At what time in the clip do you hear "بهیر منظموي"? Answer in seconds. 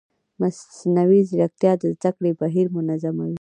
2.41-3.29